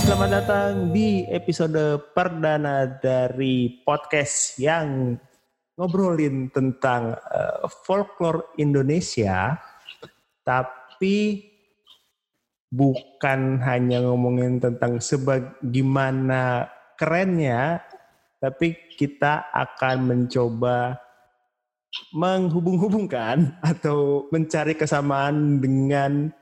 [0.00, 5.12] selamat datang di episode perdana dari podcast yang
[5.76, 9.60] ngobrolin tentang uh, folklore Indonesia,
[10.40, 11.44] tapi
[12.72, 17.84] bukan hanya ngomongin tentang sebagaimana kerennya,
[18.40, 20.96] tapi kita akan mencoba
[22.16, 26.32] menghubung-hubungkan atau mencari kesamaan dengan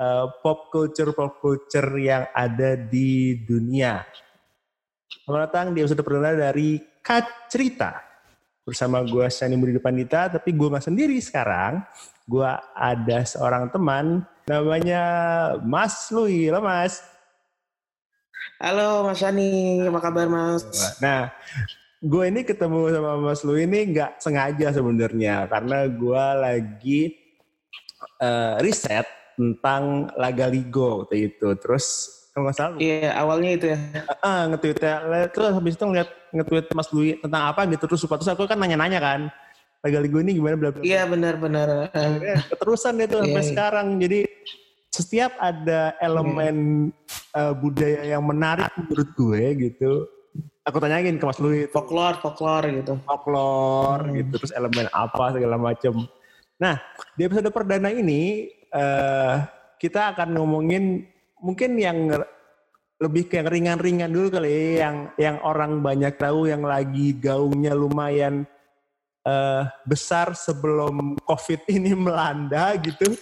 [0.00, 4.04] uh, pop culture pop culture yang ada di dunia.
[5.26, 7.98] Selamat datang di episode perdana dari Kat Cerita
[8.66, 11.82] bersama gue Sani Budi Pandita, tapi gue nggak sendiri sekarang.
[12.26, 15.02] Gue ada seorang teman namanya
[15.62, 16.50] Mas Lui.
[16.50, 17.02] Halo Mas.
[18.58, 20.66] Halo Mas Sani, apa kabar Mas?
[20.98, 21.30] Nah,
[22.02, 27.00] gue ini ketemu sama Mas Lui ini nggak sengaja sebenarnya karena gue lagi
[28.22, 31.48] uh, riset tentang Laga Ligo waktu itu.
[31.60, 32.76] Terus kalau nggak salah.
[32.76, 33.78] Iya, awalnya itu ya.
[34.20, 34.94] Ah, uh, nge-tweet ya.
[35.32, 37.84] Terus habis itu ngeliat nge-tweet Mas Lui tentang apa gitu.
[37.88, 39.20] Terus terus aku kan nanya-nanya kan.
[39.80, 41.92] Laga Ligo ini gimana bla Iya, benar-benar.
[42.52, 43.48] Keterusan itu sampai iya.
[43.48, 43.86] sekarang.
[43.96, 44.20] Jadi
[44.92, 47.40] setiap ada elemen iya.
[47.40, 49.42] uh, budaya yang menarik menurut gue
[49.72, 49.92] gitu.
[50.66, 51.70] Aku tanyain ke Mas Lui.
[51.70, 52.98] Folklore, folklore gitu.
[53.06, 54.16] Folklore hmm.
[54.20, 54.32] gitu.
[54.44, 56.04] Terus elemen apa segala macam.
[56.56, 56.80] Nah,
[57.16, 59.34] di episode perdana ini uh,
[59.80, 61.08] kita akan ngomongin
[61.40, 62.12] mungkin yang
[62.96, 68.48] lebih kayak ringan-ringan dulu kali ya, yang yang orang banyak tahu yang lagi gaungnya lumayan
[69.24, 73.12] uh, besar sebelum COVID ini melanda gitu.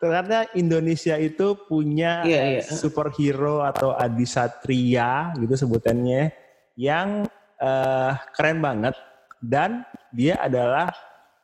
[0.00, 2.64] Ternyata Indonesia itu punya yeah, yeah.
[2.64, 6.32] superhero atau adisatria gitu sebutannya
[6.72, 7.28] yang
[7.60, 8.96] uh, keren banget
[9.44, 10.88] dan dia adalah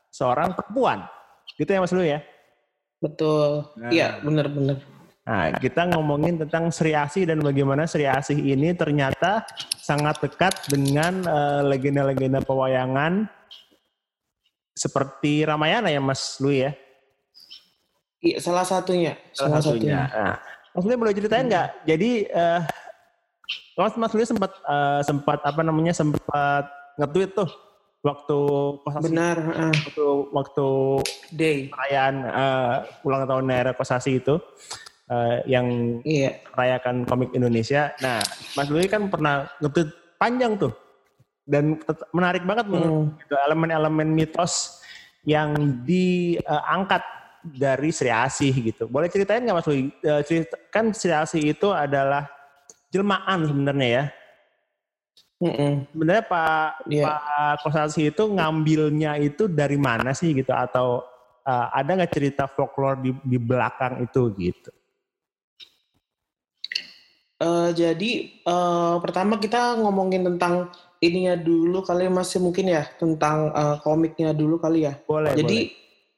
[0.08, 1.04] seorang perempuan.
[1.56, 2.20] Gitu ya Mas Lu ya?
[3.00, 3.64] Betul.
[3.88, 4.24] Iya, nah.
[4.24, 4.78] benar-benar.
[5.26, 9.42] Nah, kita ngomongin tentang Sri Asih dan bagaimana Sri Asih ini ternyata
[9.74, 13.26] sangat dekat dengan uh, legenda-legenda pewayangan
[14.76, 16.72] seperti Ramayana ya Mas Lui ya?
[18.22, 19.18] Iya, salah satunya.
[19.34, 20.06] Salah, salah satunya.
[20.06, 20.14] satunya.
[20.14, 20.36] Nah,
[20.78, 21.68] Mas Lui boleh ceritain nggak?
[21.74, 21.82] Hmm.
[21.90, 22.60] Jadi uh,
[23.74, 26.70] Mas Mas Lui sempat uh, sempat apa namanya sempat
[27.02, 27.50] nge-tweet tuh
[28.06, 28.38] waktu
[28.86, 29.74] kosasi benar uh.
[29.74, 30.66] waktu waktu
[31.34, 34.38] day perayaan uh, ulang tahun era kosasi itu
[35.10, 36.38] uh, yang iya.
[36.54, 37.90] merayakan komik Indonesia.
[37.98, 38.22] Nah,
[38.54, 39.90] Mas Lui kan pernah ngetweet
[40.22, 40.72] panjang tuh
[41.46, 41.78] dan
[42.10, 43.22] menarik banget hmm.
[43.22, 44.82] gitu elemen-elemen mitos
[45.26, 47.14] yang diangkat uh,
[47.46, 48.86] dari Sri Asih gitu.
[48.86, 49.90] Boleh ceritain nggak Mas Lui?
[50.06, 52.30] Uh, cerita, kan Sri Asih itu adalah
[52.94, 54.04] jelmaan sebenarnya ya
[55.36, 55.84] Mm-mm.
[55.92, 57.04] Sebenarnya Pak yeah.
[57.12, 61.04] Pak Kosasi itu ngambilnya itu dari mana sih gitu atau
[61.44, 64.72] uh, ada nggak cerita folklore di, di belakang itu gitu?
[67.36, 70.72] Uh, jadi uh, pertama kita ngomongin tentang
[71.04, 74.96] ininya dulu kali masih mungkin ya tentang uh, komiknya dulu kali ya.
[75.04, 75.36] Boleh.
[75.36, 75.68] Jadi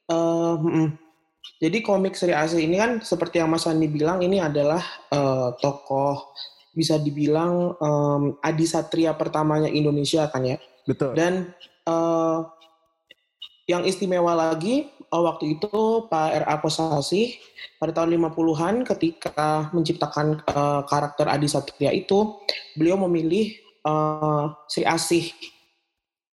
[0.07, 0.87] boleh.
[0.87, 0.87] Uh,
[1.59, 4.79] jadi komik Sri Asih ini kan seperti yang Mas Andi bilang ini adalah
[5.11, 6.31] uh, tokoh
[6.73, 10.57] bisa dibilang um, Adi Satria pertamanya Indonesia kan ya.
[10.85, 11.17] Betul.
[11.17, 11.53] Dan
[11.89, 12.45] uh,
[13.69, 16.55] yang istimewa lagi uh, waktu itu Pak R.A.
[16.61, 17.37] Kosasi
[17.77, 22.41] pada tahun 50-an ketika menciptakan uh, karakter Adi Satria itu
[22.73, 23.53] beliau memilih
[23.85, 25.29] uh, Sri Asih.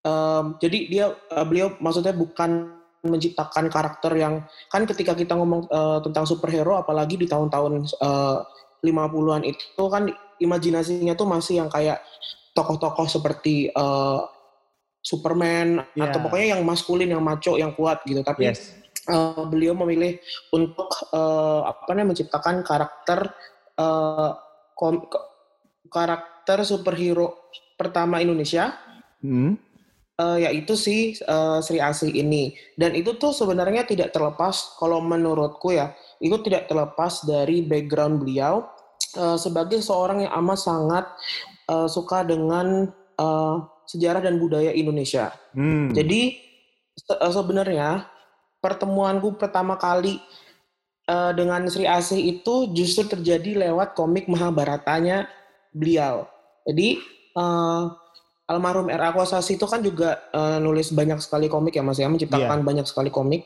[0.06, 2.72] Um, jadi dia uh, beliau maksudnya bukan
[3.06, 8.42] menciptakan karakter yang kan ketika kita ngomong uh, tentang superhero apalagi di tahun-tahun uh,
[8.82, 10.10] 50-an itu kan
[10.40, 12.04] imajinasinya tuh masih yang kayak
[12.56, 14.24] tokoh-tokoh seperti uh,
[15.06, 16.10] Superman yeah.
[16.10, 18.26] atau pokoknya yang maskulin, yang maco, yang kuat gitu.
[18.26, 18.74] Tapi yes.
[19.06, 20.18] uh, beliau memilih
[20.50, 23.30] untuk uh, apa namanya menciptakan karakter
[23.78, 24.34] uh,
[24.74, 25.06] kom,
[25.94, 28.74] karakter superhero pertama Indonesia.
[29.22, 29.62] Hmm.
[30.16, 35.76] Uh, yaitu si uh, Sri Asih ini dan itu tuh sebenarnya tidak terlepas kalau menurutku
[35.76, 35.92] ya
[36.24, 38.64] itu tidak terlepas dari background beliau
[39.18, 41.06] uh, sebagai seorang yang amat sangat
[41.72, 43.56] uh, suka dengan uh,
[43.86, 45.32] sejarah dan budaya Indonesia.
[45.54, 45.94] Hmm.
[45.94, 46.42] Jadi
[46.96, 48.08] se sebenarnya
[48.64, 50.18] pertemuanku pertama kali
[51.10, 55.30] uh, dengan Sri Asih itu justru terjadi lewat komik Mahabharatanya
[55.76, 56.26] beliau.
[56.66, 56.98] Jadi
[57.38, 57.94] uh,
[58.50, 59.14] almarhum R.A.
[59.14, 62.66] Kosasi itu kan juga uh, nulis banyak sekali komik ya Mas ya, menciptakan yeah.
[62.66, 63.46] banyak sekali komik.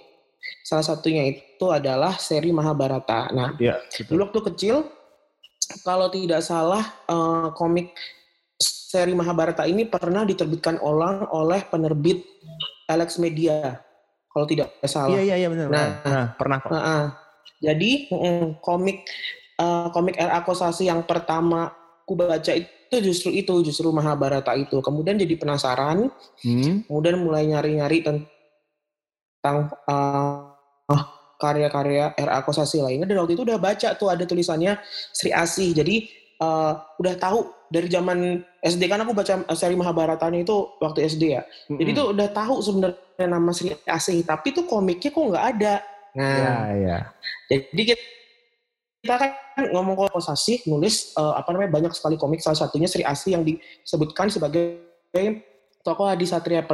[0.63, 3.27] Salah satunya itu adalah seri Mahabharata.
[3.35, 3.75] Nah, yeah,
[4.07, 4.87] dulu waktu kecil
[5.85, 7.93] kalau tidak salah uh, komik
[8.59, 12.25] seri Mahabharata ini pernah diterbitkan ulang oleh penerbit
[12.89, 13.77] Alex Media
[14.33, 15.13] kalau tidak salah.
[15.13, 15.67] Iya iya iya benar.
[15.69, 16.73] Nah, nah pernah kok.
[16.73, 17.05] Nah,
[17.61, 19.05] jadi mm, komik
[19.61, 21.69] uh, komik RA Kosasi yang pertama
[22.07, 26.09] ku baca itu justru itu justru Mahabharata itu kemudian jadi penasaran
[26.41, 26.89] hmm.
[26.89, 30.49] kemudian mulai nyari-nyari tentang uh,
[31.39, 34.75] karya-karya RA Kosasi lainnya dan waktu itu udah baca tuh ada tulisannya
[35.15, 35.71] Sri Asih.
[35.71, 36.11] Jadi
[36.43, 41.41] uh, udah tahu dari zaman SD kan aku baca seri Mahabharatanya itu waktu SD ya.
[41.47, 41.77] Mm-hmm.
[41.79, 45.73] jadi tuh udah tahu sebenarnya nama Sri Asih tapi tuh komiknya kok nggak ada.
[46.17, 46.97] Nah ya, ya.
[47.47, 48.03] jadi kita
[48.99, 49.31] kita kan
[49.71, 52.43] ngomong kosasi nulis uh, apa namanya banyak sekali komik.
[52.43, 54.83] Salah satunya Sri Asih yang disebutkan sebagai
[55.87, 56.67] tokoh Adi Satria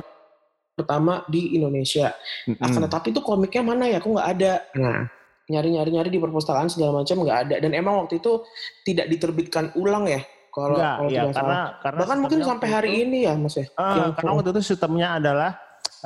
[0.75, 2.11] pertama di Indonesia.
[2.45, 2.65] Mm -hmm.
[2.67, 3.97] Akan tetapi itu komiknya mana ya?
[4.03, 4.53] Aku nggak ada.
[4.75, 5.07] Nah,
[5.47, 7.55] nyari-nyari nyari di perpustakaan segala macam nggak ada.
[7.63, 8.43] Dan emang waktu itu
[8.83, 10.21] tidak diterbitkan ulang ya?
[10.51, 11.65] Kalau, kalau ya, tidak karena, salah.
[11.83, 13.67] karena bahkan mungkin sampai hari itu, ini ya, Mas ya.
[13.75, 15.51] Uh, karena waktu itu sistemnya adalah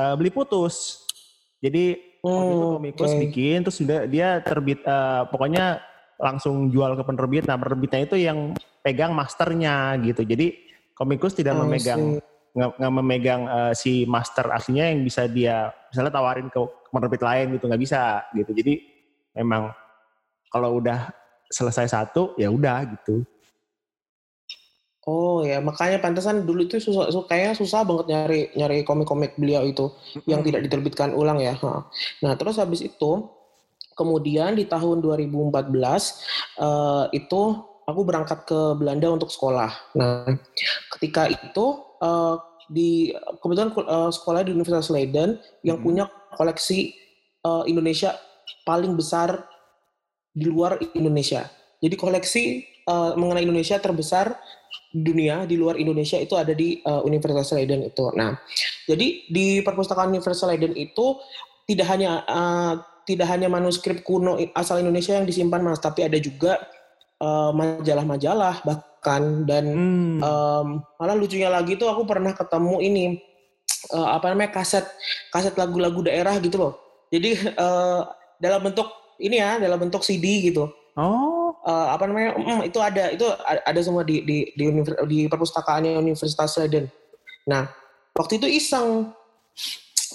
[0.01, 1.05] uh, beli putus.
[1.61, 3.21] Jadi oh, waktu itu komikus okay.
[3.29, 5.85] bikin, terus sudah dia terbit, uh, pokoknya
[6.17, 7.45] langsung jual ke penerbit.
[7.45, 10.25] Nah penerbitnya itu yang pegang masternya gitu.
[10.25, 10.57] Jadi
[10.97, 12.17] komikus tidak oh, memegang
[12.59, 16.59] nggak memegang uh, si master aslinya yang bisa dia misalnya tawarin ke
[16.91, 18.51] penerbit lain gitu nggak bisa gitu.
[18.51, 18.73] Jadi
[19.39, 19.71] memang
[20.51, 21.07] kalau udah
[21.47, 23.23] selesai satu ya udah gitu.
[25.09, 29.89] Oh ya, makanya pantesan dulu itu susah, kayaknya susah banget nyari nyari komik-komik beliau itu
[29.89, 30.29] mm -hmm.
[30.29, 31.57] yang tidak diterbitkan ulang ya.
[32.21, 33.25] Nah terus habis itu
[33.97, 35.99] kemudian di tahun 2014 uh,
[36.61, 37.41] eh, itu
[37.89, 39.97] aku berangkat ke Belanda untuk sekolah.
[39.97, 40.29] Nah,
[40.95, 41.65] ketika itu
[41.99, 42.37] uh,
[42.69, 43.09] di
[43.41, 45.85] kebetulan uh, sekolah di Universitas Leiden yang hmm.
[45.85, 46.05] punya
[46.37, 46.93] koleksi
[47.43, 48.13] uh, Indonesia
[48.63, 49.49] paling besar
[50.29, 51.49] di luar Indonesia.
[51.81, 52.43] Jadi koleksi
[52.85, 54.37] uh, mengenai Indonesia terbesar
[54.93, 58.05] di dunia di luar Indonesia itu ada di uh, Universitas Leiden itu.
[58.13, 58.37] Nah,
[58.85, 61.17] jadi di perpustakaan Universitas Leiden itu
[61.65, 62.73] tidak hanya uh,
[63.09, 66.61] tidak hanya manuskrip kuno asal Indonesia yang disimpan mas, tapi ada juga
[67.19, 70.19] majalah-majalah uh, bahkan dan hmm.
[70.19, 73.05] um, malah lucunya lagi tuh aku pernah ketemu ini
[73.95, 74.83] uh, apa namanya kaset
[75.31, 76.73] kaset lagu-lagu daerah gitu loh.
[77.07, 78.03] Jadi uh,
[78.43, 78.91] dalam bentuk
[79.23, 80.67] ini ya dalam bentuk CD gitu.
[80.99, 81.55] Oh.
[81.63, 82.35] Uh, apa namanya?
[82.35, 84.67] Mm, itu ada itu ada semua di di di,
[85.07, 86.91] di perpustakaan Universitas Leiden.
[87.47, 87.71] Nah
[88.19, 89.15] waktu itu iseng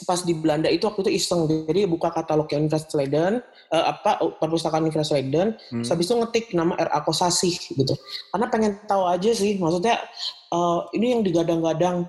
[0.04, 3.40] pas di Belanda itu waktu itu iseng jadi buka katalog yang Universitas Leiden
[3.72, 5.84] uh, apa perpustakaan Universitas Leiden hmm.
[5.84, 7.94] habis itu ngetik nama RA Kosasih gitu
[8.30, 9.98] karena pengen tahu aja sih maksudnya
[10.52, 12.06] uh, ini yang digadang-gadang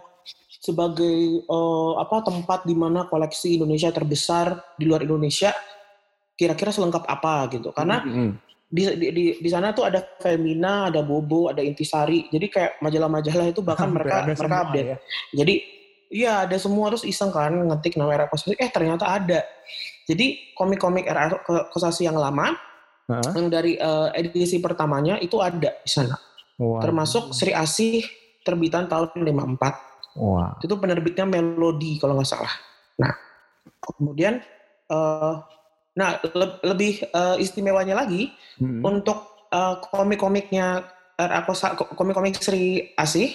[0.59, 5.53] sebagai uh, apa tempat di mana koleksi Indonesia terbesar di luar Indonesia
[6.35, 8.13] kira-kira selengkap apa gitu karena hmm.
[8.13, 8.33] hmm.
[8.65, 12.27] Di, di, di, di sana tuh ada Femina, ada Bobo, ada Intisari.
[12.27, 14.89] Jadi kayak majalah-majalah itu bahkan mereka mereka update.
[14.89, 14.97] Ya.
[15.31, 15.74] Jadi
[16.09, 19.41] Iya ada semua terus iseng kan ngetik nama era kosasi eh ternyata ada.
[20.05, 21.33] Jadi komik-komik era
[21.73, 22.53] kosasi yang lama
[23.09, 23.33] uh-huh.
[23.33, 26.17] yang dari uh, edisi pertamanya itu ada di sana.
[26.61, 26.79] Wow.
[26.81, 28.05] Termasuk Sri Asih
[28.45, 30.21] terbitan tahun 54.
[30.21, 30.61] Wow.
[30.61, 32.53] Itu penerbitnya Melodi kalau nggak salah.
[33.01, 33.11] Nah,
[33.81, 34.39] kemudian
[34.93, 35.41] uh,
[35.95, 38.29] nah le lebih uh, istimewanya lagi
[38.59, 38.83] hmm.
[38.83, 40.83] untuk uh, komik-komiknya
[41.95, 43.31] komik-komik Sri Asih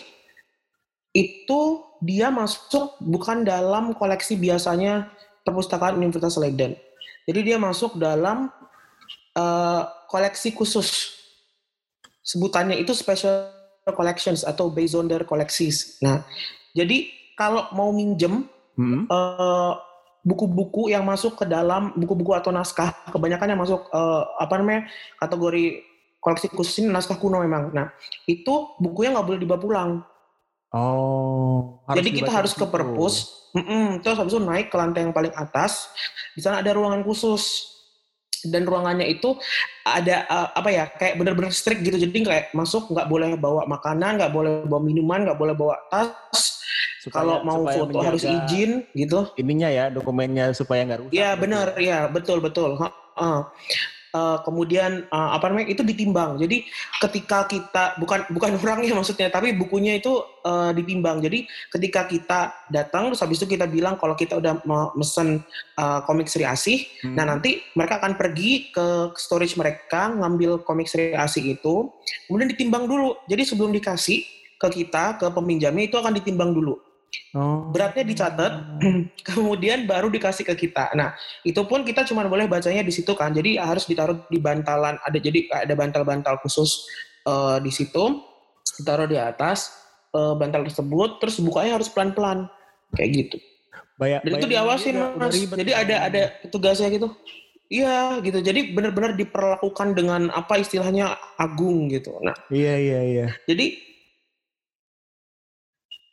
[1.17, 1.61] itu
[2.01, 5.13] dia masuk bukan dalam koleksi biasanya
[5.45, 6.77] perpustakaan Universitas Leiden.
[7.29, 8.49] Jadi dia masuk dalam
[9.37, 11.17] uh, koleksi khusus.
[12.25, 13.53] Sebutannya itu special
[13.93, 16.01] collections atau based on their collections.
[16.01, 16.25] Nah,
[16.73, 19.09] jadi kalau mau minjem hmm.
[19.09, 19.77] uh,
[20.25, 24.89] buku-buku yang masuk ke dalam buku-buku atau naskah, kebanyakan yang masuk uh, apa namanya
[25.21, 25.85] kategori
[26.21, 27.73] koleksi khusus ini naskah kuno memang.
[27.73, 27.89] Nah,
[28.29, 29.91] itu bukunya nggak boleh dibawa pulang
[30.71, 31.83] Oh.
[31.91, 33.15] Harus Jadi kita harus ke perpus,
[33.51, 35.91] mm -mm, terus habis itu naik ke lantai yang paling atas.
[36.35, 37.67] Di sana ada ruangan khusus
[38.47, 39.37] dan ruangannya itu
[39.85, 41.99] ada uh, apa ya kayak bener-bener strict gitu.
[41.99, 46.63] Jadi kayak masuk nggak boleh bawa makanan, nggak boleh bawa minuman, nggak boleh bawa tas.
[47.11, 49.27] Kalau mau foto harus izin gitu.
[49.41, 51.17] Ininya ya dokumennya supaya nggak rusak.
[51.17, 52.77] Iya benar, iya betul betul.
[52.77, 53.41] Uh, uh,
[54.43, 56.39] kemudian uh, apa namanya itu ditimbang.
[56.43, 56.67] Jadi
[56.99, 61.23] ketika kita bukan bukan orangnya maksudnya, tapi bukunya itu uh, ditimbang.
[61.23, 64.63] Jadi ketika kita datang terus habis itu kita bilang kalau kita udah
[64.99, 65.43] mesen
[65.79, 67.15] uh, komik Sri Asih, hmm.
[67.15, 71.91] nah nanti mereka akan pergi ke storage mereka ngambil komik Sri Asih itu,
[72.27, 73.15] kemudian ditimbang dulu.
[73.31, 74.27] Jadi sebelum dikasih
[74.61, 76.90] ke kita ke peminjamnya itu akan ditimbang dulu.
[77.35, 77.71] Oh.
[77.71, 78.53] Beratnya dicatat,
[79.29, 80.91] kemudian baru dikasih ke kita.
[80.99, 81.15] Nah,
[81.47, 83.31] itu pun kita cuma boleh bacanya di situ kan.
[83.31, 84.99] Jadi harus ditaruh di bantalan.
[85.03, 86.87] Ada jadi ada bantal-bantal khusus
[87.27, 88.19] uh, di situ,
[88.83, 89.75] ditaruh di atas
[90.15, 91.23] uh, bantal tersebut.
[91.23, 92.51] Terus bukanya harus pelan-pelan,
[92.95, 93.39] kayak gitu.
[94.01, 95.37] Bayar, Dan itu diawasin mas.
[95.37, 97.13] Jadi ada ada tugasnya gitu.
[97.71, 98.43] Iya gitu.
[98.43, 102.19] Jadi benar-benar diperlakukan dengan apa istilahnya agung gitu.
[102.19, 102.35] Nah.
[102.51, 103.27] Iya iya iya.
[103.47, 103.90] Jadi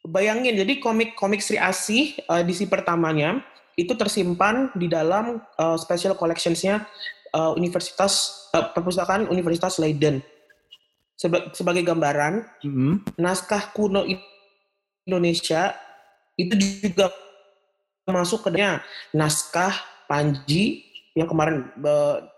[0.08, 3.44] bayangin jadi komik-komik Sri Asih uh, edisi pertamanya
[3.78, 6.88] itu tersimpan di dalam uh, special collections-nya
[7.36, 10.24] uh, Universitas uh, Perpustakaan Universitas Leiden.
[11.18, 12.94] Seba sebagai gambaran, mm -hmm.
[13.18, 14.06] naskah kuno
[15.06, 15.74] Indonesia
[16.38, 17.10] itu juga
[18.06, 18.50] masuk ke
[19.12, 19.74] naskah
[20.08, 20.88] Panji
[21.18, 21.68] yang kemarin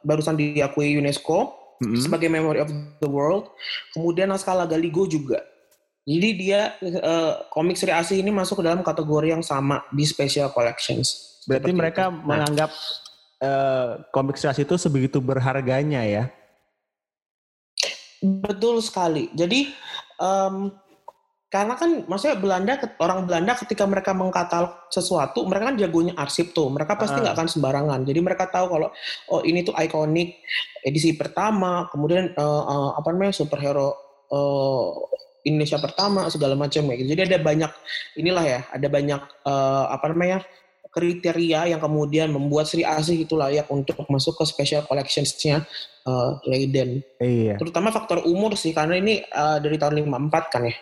[0.01, 2.01] barusan diakui UNESCO mm-hmm.
[2.01, 3.53] sebagai Memory of the World.
[3.93, 5.43] Kemudian naskah Lagaligo juga.
[6.07, 10.49] Jadi dia uh, komik Sri Asih ini masuk ke dalam kategori yang sama di Special
[10.51, 11.39] Collections.
[11.45, 12.15] Berarti mereka itu.
[12.15, 12.25] Nah.
[12.25, 12.71] menganggap
[13.43, 16.23] uh, komik Sri Asih itu sebegitu berharganya ya?
[18.19, 19.31] Betul sekali.
[19.37, 19.71] Jadi
[20.17, 20.73] um,
[21.49, 26.69] karena kan maksudnya Belanda orang Belanda ketika mereka mengkatalog sesuatu mereka kan jagonya arsip tuh
[26.69, 27.37] mereka pasti nggak uh.
[27.41, 28.93] akan sembarangan jadi mereka tahu kalau
[29.33, 30.45] oh ini tuh ikonik
[30.85, 33.97] edisi pertama kemudian uh, uh, apa namanya superhero
[34.29, 34.93] uh,
[35.49, 37.09] Indonesia pertama segala macam ya gitu.
[37.17, 37.71] jadi ada banyak
[38.15, 40.39] inilah ya ada banyak uh, apa namanya
[40.89, 45.61] kriteria yang kemudian membuat Sri Asih itu layak untuk masuk ke special collections-nya
[46.09, 47.05] uh, Leiden.
[47.21, 47.61] Iya.
[47.61, 50.73] Terutama faktor umur sih karena ini uh, dari tahun 54 kan ya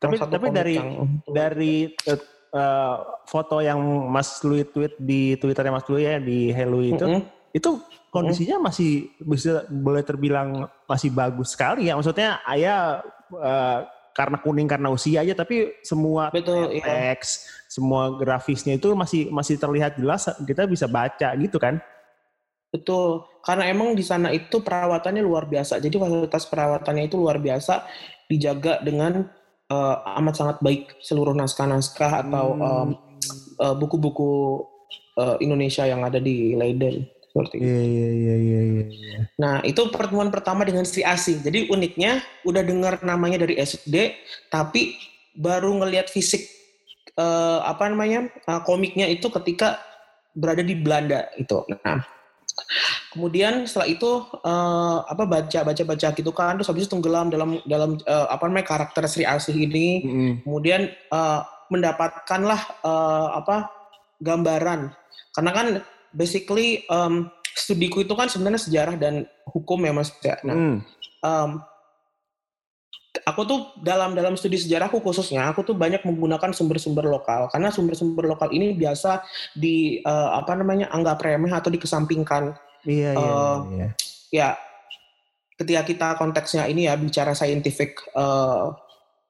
[0.00, 1.20] tapi tapi dari yang...
[1.28, 2.96] dari uh,
[3.28, 3.78] foto yang
[4.08, 7.22] Mas Louis tweet di Twitternya Mas Louis ya di Hello itu mm -hmm.
[7.52, 7.70] itu
[8.08, 8.72] kondisinya mm -hmm.
[8.72, 8.90] masih
[9.20, 15.32] bisa boleh terbilang masih bagus sekali ya maksudnya ayah uh, karena kuning karena usia aja
[15.32, 17.14] tapi semua Betul, iya.
[17.14, 17.70] teks iya.
[17.70, 21.78] semua grafisnya itu masih masih terlihat jelas kita bisa baca gitu kan
[22.70, 25.82] Betul, karena emang di sana itu perawatannya luar biasa.
[25.82, 27.82] Jadi fasilitas perawatannya itu luar biasa,
[28.30, 29.26] dijaga dengan
[29.66, 32.90] uh, amat sangat baik seluruh naskah-naskah atau hmm.
[33.58, 34.62] uh, buku-buku
[35.18, 37.66] uh, Indonesia yang ada di Leiden seperti itu.
[37.66, 39.18] Iya, iya iya iya iya.
[39.38, 41.38] Nah itu pertemuan pertama dengan Sri Asih.
[41.38, 44.18] Jadi uniknya udah dengar namanya dari SD,
[44.50, 44.98] tapi
[45.38, 46.42] baru ngelihat fisik
[47.14, 49.78] uh, apa namanya uh, komiknya itu ketika
[50.34, 51.62] berada di Belanda itu.
[51.86, 52.02] Nah
[53.10, 54.10] Kemudian setelah itu
[54.46, 58.46] uh, apa baca baca baca gitu kan terus habis itu tenggelam dalam dalam uh, apa
[58.46, 60.06] namanya karakter Sri Asih ini.
[60.06, 60.32] Mm-hmm.
[60.46, 63.70] Kemudian uh, mendapatkanlah uh, apa
[64.22, 64.94] gambaran
[65.34, 65.66] karena kan
[66.14, 70.36] basically um, studiku itu kan sebenarnya sejarah dan hukum ya Mas ya.
[70.46, 70.76] Nah, mm.
[71.24, 71.50] um,
[73.26, 78.30] aku tuh dalam dalam studi sejarahku khususnya aku tuh banyak menggunakan sumber-sumber lokal karena sumber-sumber
[78.30, 82.54] lokal ini biasa di uh, apa namanya anggap remeh atau dikesampingkan.
[82.86, 83.88] Iya, uh, iya, iya.
[84.30, 84.48] Ya
[85.60, 88.72] ketika kita konteksnya ini ya bicara scientific uh,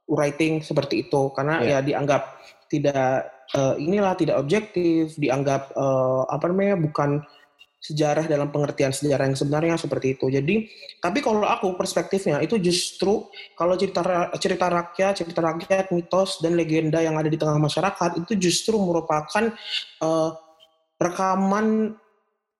[0.07, 1.81] writing seperti itu karena yeah.
[1.83, 2.23] ya dianggap
[2.71, 7.23] tidak uh, inilah tidak objektif, dianggap uh, apa namanya bukan
[7.80, 10.28] sejarah dalam pengertian sejarah yang sebenarnya seperti itu.
[10.28, 10.69] Jadi,
[11.00, 13.25] tapi kalau aku perspektifnya itu justru
[13.57, 14.04] kalau cerita
[14.37, 19.49] cerita rakyat, cerita rakyat, mitos dan legenda yang ada di tengah masyarakat itu justru merupakan
[20.04, 20.30] uh,
[21.00, 21.97] rekaman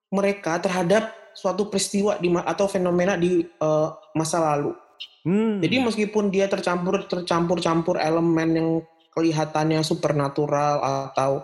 [0.09, 4.73] mereka terhadap suatu peristiwa di atau fenomena di uh, masa lalu.
[5.21, 5.61] Hmm.
[5.61, 8.69] Jadi meskipun dia tercampur tercampur-campur elemen yang
[9.11, 11.43] kelihatannya supernatural atau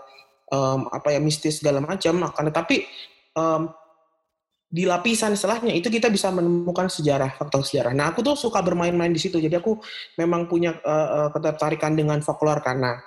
[0.50, 2.86] um, apa ya mistis segala macam, akan tetapi
[3.34, 3.70] um,
[4.66, 7.94] di lapisan setelahnya itu kita bisa menemukan sejarah faktor sejarah.
[7.94, 9.38] Nah aku tuh suka bermain-main di situ.
[9.38, 9.78] Jadi aku
[10.18, 12.98] memang punya uh, ketertarikan dengan folklore karena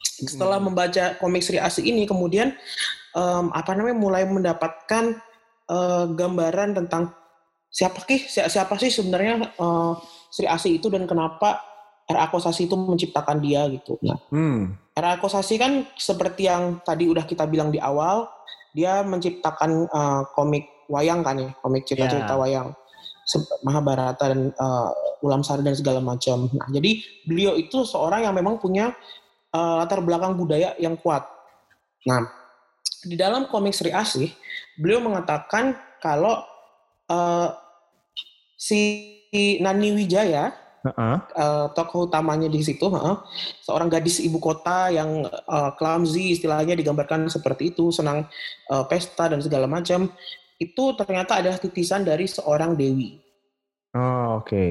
[0.00, 0.66] setelah hmm.
[0.72, 2.56] membaca komik Sri Asih ini kemudian
[3.12, 5.20] um, apa namanya mulai mendapatkan
[5.68, 7.12] uh, gambaran tentang
[7.68, 9.94] siapa sih siapa sih sebenarnya uh,
[10.32, 11.69] Sri Asih itu dan kenapa
[12.10, 12.26] R.A.
[12.28, 13.96] Kosasi itu menciptakan dia gitu.
[14.02, 14.74] Nah, hmm.
[14.98, 15.22] R.A.
[15.22, 18.26] Kosasi kan seperti yang tadi udah kita bilang di awal,
[18.74, 22.42] dia menciptakan uh, komik wayang kan ya, komik cerita-cerita yeah.
[22.42, 22.68] wayang.
[23.62, 24.90] Mahabharata dan uh,
[25.22, 26.50] Ulam Sari dan segala macam.
[26.50, 28.90] Nah, jadi beliau itu seorang yang memang punya
[29.54, 31.22] uh, latar belakang budaya yang kuat.
[32.10, 32.26] Nah,
[33.06, 34.34] di dalam komik Sri Asih,
[34.74, 36.42] beliau mengatakan kalau
[37.06, 37.54] uh,
[38.58, 39.14] si
[39.62, 40.50] Nani Wijaya
[40.84, 41.16] uh-uh.
[41.36, 43.24] uh, tokoh utamanya di situ, uh,
[43.64, 48.28] seorang gadis ibu kota yang uh, clumsy istilahnya digambarkan seperti itu, senang
[48.72, 50.08] uh, pesta dan segala macam.
[50.60, 53.16] Itu ternyata adalah titisan dari seorang dewi.
[53.96, 54.48] Oh, oke.
[54.48, 54.68] Okay.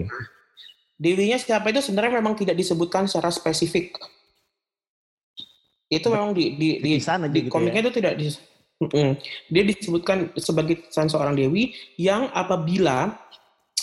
[0.99, 3.95] Dewinya siapa itu sebenarnya memang tidak disebutkan secara spesifik.
[5.89, 7.83] Itu memang di di di, di gitu komiknya ya?
[7.87, 8.27] itu tidak di,
[9.49, 13.15] dia disebutkan sebagai titisan seorang dewi yang apabila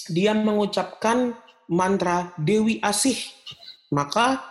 [0.09, 1.35] dia mengucapkan
[1.67, 3.19] mantra Dewi Asih,
[3.91, 4.43] maka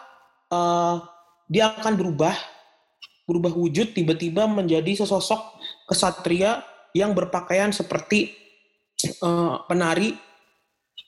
[0.52, 1.04] uh,
[1.48, 2.36] dia akan berubah,
[3.30, 6.64] berubah wujud tiba-tiba menjadi sesosok kesatria
[6.96, 8.36] yang berpakaian seperti
[9.24, 10.16] uh, penari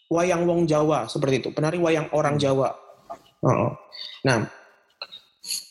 [0.08, 2.40] wayang wong Jawa seperti itu, penari wayang orang.
[2.40, 2.76] Jawa.
[3.44, 3.72] Uh,
[4.26, 4.50] nah,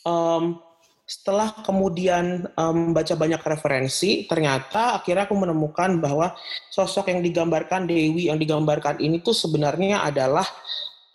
[0.07, 0.61] um,
[1.07, 6.35] setelah kemudian membaca um, banyak referensi, ternyata akhirnya aku menemukan bahwa
[6.67, 10.43] sosok yang digambarkan Dewi yang digambarkan ini tuh sebenarnya adalah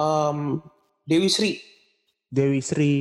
[0.01, 0.65] um,
[1.05, 1.61] Dewi Sri.
[2.33, 2.97] Dewi Sri.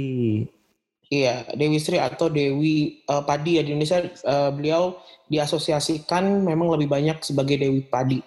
[1.07, 4.99] Iya, Dewi Sri atau Dewi uh, Padi ya di Indonesia uh, beliau
[5.31, 8.19] diasosiasikan memang lebih banyak sebagai Dewi Padi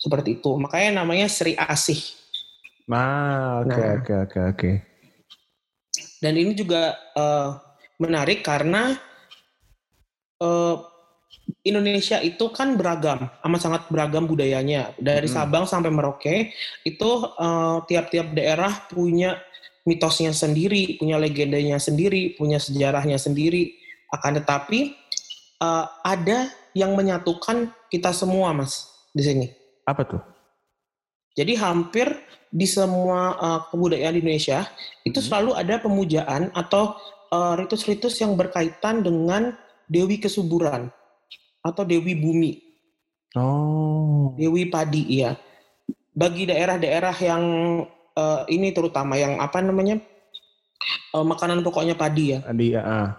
[0.00, 0.56] seperti itu.
[0.56, 2.00] Makanya namanya Sri Asih.
[2.88, 4.70] Ah, oke nah, oke oke oke.
[6.16, 7.65] Dan ini juga uh,
[7.96, 8.96] menarik karena
[10.40, 10.76] uh,
[11.62, 14.94] Indonesia itu kan beragam, amat sangat beragam budayanya.
[14.98, 15.34] Dari hmm.
[15.34, 16.50] Sabang sampai Merauke
[16.82, 19.38] itu uh, tiap-tiap daerah punya
[19.86, 23.78] mitosnya sendiri, punya legendanya sendiri, punya sejarahnya sendiri.
[24.10, 24.94] Akan tetapi
[25.62, 29.46] uh, ada yang menyatukan kita semua, Mas, di sini.
[29.86, 30.22] Apa tuh?
[31.38, 32.10] Jadi hampir
[32.50, 34.66] di semua uh, kebudayaan di Indonesia
[35.06, 35.26] itu hmm.
[35.26, 39.54] selalu ada pemujaan atau Eh, ritus-ritus uh, yang berkaitan dengan
[39.86, 40.90] Dewi Kesuburan
[41.62, 42.52] atau Dewi Bumi.
[43.36, 44.34] Oh.
[44.38, 45.34] Dewi Padi, iya.
[46.16, 47.44] Bagi daerah-daerah yang
[48.16, 50.00] uh, ini terutama yang apa namanya
[51.12, 52.38] uh, makanan pokoknya padi ya.
[52.40, 52.82] Padi ya.
[52.82, 53.10] Uh.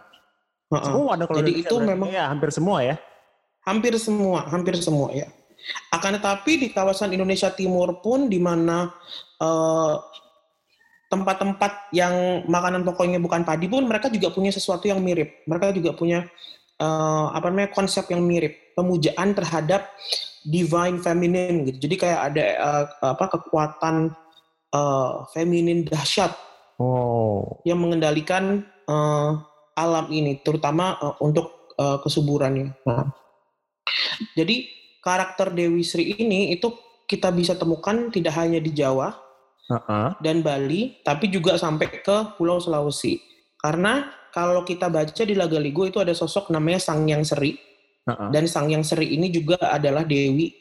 [0.67, 0.83] Uh-uh.
[0.83, 2.95] Semua ada kalau Jadi itu memang ya hampir semua ya.
[3.63, 5.27] Hampir semua, hampir semua ya.
[5.91, 8.91] Akan tetapi di kawasan Indonesia Timur pun di mana
[9.39, 9.95] uh,
[11.07, 15.43] tempat-tempat yang makanan pokoknya bukan padi pun mereka juga punya sesuatu yang mirip.
[15.47, 16.27] Mereka juga punya
[16.83, 19.87] uh, apa namanya konsep yang mirip, pemujaan terhadap
[20.47, 21.87] divine feminine gitu.
[21.87, 22.85] Jadi kayak ada uh,
[23.15, 24.15] apa kekuatan
[24.75, 26.35] uh, feminin dahsyat.
[26.77, 27.57] Oh.
[27.65, 29.41] Yang mengendalikan uh,
[29.73, 32.75] alam ini, terutama uh, untuk uh, kesuburannya.
[32.85, 33.09] Nah.
[34.35, 34.67] Jadi
[34.99, 36.75] karakter Dewi Sri ini itu
[37.07, 39.15] kita bisa temukan tidak hanya di Jawa,
[39.71, 40.19] uh-uh.
[40.23, 43.19] dan Bali, tapi juga sampai ke Pulau Sulawesi.
[43.57, 47.51] Karena kalau kita baca di Lagaligo itu ada sosok namanya Sang Yang Seri,
[48.07, 48.29] uh-uh.
[48.31, 50.53] dan Sang Yang Seri ini juga adalah Dewi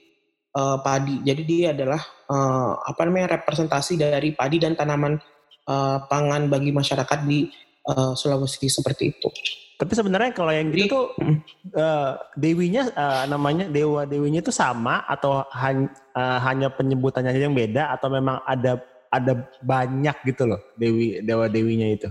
[0.57, 1.23] uh, Padi.
[1.23, 5.21] Jadi dia adalah uh, apa namanya representasi dari padi dan tanaman
[5.69, 7.47] uh, pangan bagi masyarakat di
[7.91, 9.29] uh, Sulawesi seperti itu.
[9.77, 11.07] Tapi sebenarnya kalau yang gitu tuh
[11.77, 17.93] uh, dewinya uh, namanya dewa dewinya itu sama atau hanya, uh, hanya penyebutannya yang beda
[17.93, 18.81] atau memang ada
[19.17, 19.33] ada
[19.65, 22.11] banyak gitu loh dewi dewa dewinya itu.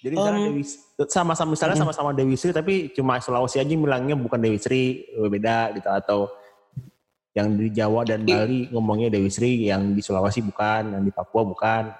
[0.00, 0.62] Jadi um, Dewi
[1.10, 5.88] sama-sama misalnya sama-sama Dewi Sri tapi cuma Sulawesi aja bilangnya bukan Dewi Sri beda gitu
[5.90, 6.20] atau
[7.34, 11.42] yang di Jawa dan Bali ngomongnya Dewi Sri, yang di Sulawesi bukan, yang di Papua
[11.42, 11.90] bukan.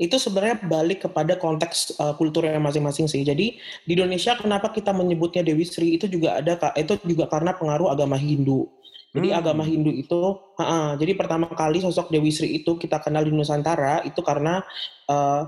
[0.00, 3.20] Itu sebenarnya balik kepada konteks uh, kulturnya masing-masing sih.
[3.20, 7.92] Jadi di Indonesia kenapa kita menyebutnya Dewi Sri itu juga ada itu juga karena pengaruh
[7.92, 8.66] agama Hindu.
[9.12, 9.38] Jadi hmm.
[9.38, 10.20] agama Hindu itu,
[10.56, 14.64] uh, uh, jadi pertama kali sosok Dewi Sri itu kita kenal di Nusantara itu karena
[15.12, 15.44] uh,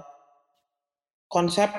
[1.33, 1.73] konsep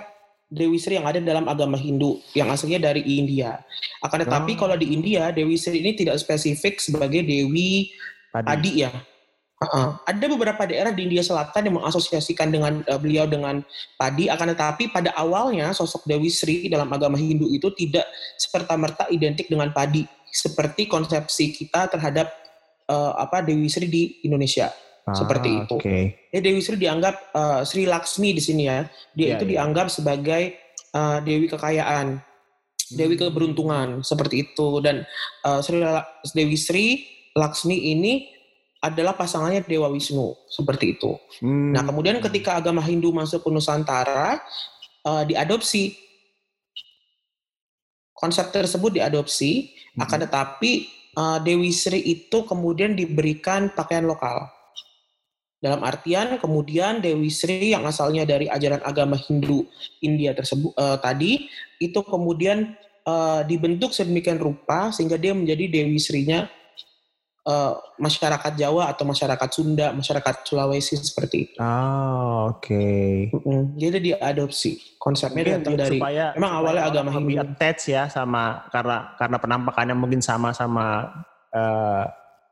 [0.49, 3.61] Dewi Sri yang ada dalam agama Hindu yang aslinya dari India.
[4.01, 4.65] Akan tetapi oh.
[4.65, 7.93] kalau di India Dewi Sri ini tidak spesifik sebagai Dewi
[8.33, 8.91] Padi, Adi ya.
[9.55, 9.87] Uh -uh.
[10.03, 13.63] Ada beberapa daerah di India Selatan yang mengasosiasikan dengan uh, beliau dengan
[13.95, 14.27] padi.
[14.27, 18.03] Akan tetapi pada awalnya sosok Dewi Sri dalam agama Hindu itu tidak
[18.35, 20.03] serta merta identik dengan padi
[20.35, 22.27] seperti konsepsi kita terhadap
[22.91, 24.67] uh, apa Dewi Sri di Indonesia.
[25.05, 25.77] Ah, seperti itu.
[25.79, 26.03] Okay.
[26.33, 28.83] Ya, Dewi Sri dianggap uh, Sri Laksmi di sini ya.
[29.15, 29.51] Dia yeah, itu yeah.
[29.55, 30.57] dianggap sebagai
[30.91, 32.19] uh, dewi kekayaan,
[32.91, 33.21] dewi hmm.
[33.29, 35.07] keberuntungan seperti itu dan
[35.47, 35.79] uh, Sri
[36.35, 36.85] Dewi Sri
[37.37, 38.35] Laksmi ini
[38.85, 41.17] adalah pasangannya Dewa Wisnu seperti itu.
[41.41, 41.73] Hmm.
[41.73, 44.37] Nah, kemudian ketika agama Hindu masuk ke Nusantara
[45.01, 46.04] uh, diadopsi
[48.15, 50.03] konsep tersebut diadopsi Hmm.
[50.03, 50.71] Akan tetapi
[51.15, 54.51] uh, Dewi Sri itu kemudian diberikan pakaian lokal.
[55.63, 59.65] Dalam artian kemudian Dewi Sri yang asalnya dari ajaran agama Hindu
[60.03, 61.47] India tersebut uh, tadi
[61.79, 62.75] itu kemudian
[63.07, 66.45] uh, dibentuk sedemikian rupa sehingga dia menjadi Dewi Srinya
[67.45, 71.57] uh, masyarakat Jawa atau masyarakat Sunda, masyarakat Sulawesi seperti itu.
[71.61, 72.65] Ah, oke.
[72.65, 73.29] Okay.
[73.31, 73.61] Mm-hmm.
[73.79, 74.97] Jadi dia adopsi.
[74.97, 77.37] Konsepnya mungkin datang dari supaya, emang supaya awalnya agama Hindu.
[77.39, 81.13] attach ya sama karena karena penampakannya mungkin sama sama
[81.53, 82.03] uh,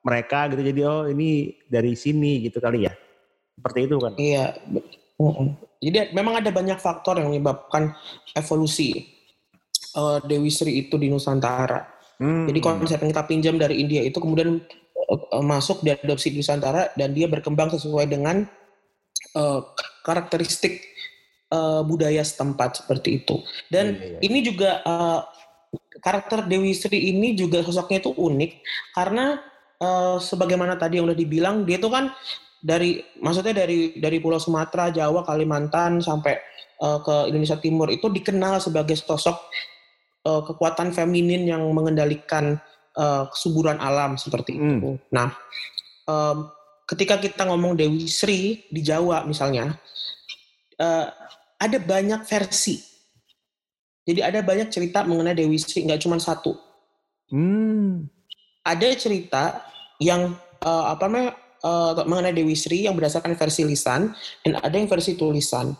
[0.06, 0.62] mereka gitu.
[0.62, 2.94] Jadi oh ini dari sini gitu kali ya.
[3.58, 4.14] Seperti itu kan.
[4.16, 4.54] Iya.
[5.18, 5.48] Mm-hmm.
[5.84, 7.92] Jadi memang ada banyak faktor yang menyebabkan
[8.40, 9.04] evolusi
[10.00, 11.92] uh, Dewi Sri itu di Nusantara.
[12.22, 12.48] Hmm.
[12.48, 14.64] Jadi konsep yang kita pinjam dari India itu kemudian
[15.44, 18.48] masuk diadopsi di Nusantara dan dia berkembang sesuai dengan
[19.36, 19.60] uh,
[20.06, 20.80] karakteristik
[21.52, 23.42] uh, budaya setempat seperti itu.
[23.68, 24.22] Dan yeah, yeah, yeah.
[24.24, 25.22] ini juga uh,
[26.00, 28.52] karakter Dewi Sri ini juga sosoknya itu unik
[28.98, 29.40] karena
[29.82, 32.14] uh, sebagaimana tadi yang udah dibilang dia itu kan
[32.64, 36.40] dari maksudnya dari dari Pulau Sumatera, Jawa, Kalimantan sampai
[36.80, 39.36] uh, ke Indonesia Timur itu dikenal sebagai sosok
[40.24, 42.56] uh, kekuatan feminin yang mengendalikan
[42.98, 44.98] uh, kesuburan alam seperti itu.
[44.98, 45.02] Hmm.
[45.14, 45.30] Nah,
[46.10, 46.50] um,
[46.90, 49.74] ketika kita ngomong Dewi Sri di Jawa misalnya,
[50.80, 51.08] uh,
[51.58, 52.82] ada banyak versi.
[54.04, 56.60] Jadi ada banyak cerita mengenai Dewi Sri, nggak cuma satu.
[57.32, 58.12] Hmm.
[58.68, 59.64] Ada cerita
[60.00, 61.32] yang uh, apa namanya
[61.64, 64.12] uh, mengenai Dewi Sri yang berdasarkan versi lisan
[64.44, 65.72] dan ada yang versi tulisan.